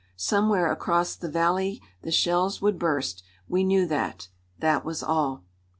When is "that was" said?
4.57-5.03